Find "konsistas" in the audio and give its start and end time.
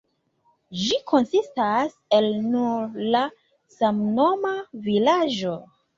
1.11-1.93